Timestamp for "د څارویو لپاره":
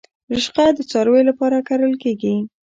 0.77-1.57